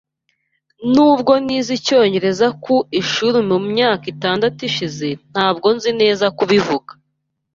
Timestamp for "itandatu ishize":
4.13-5.07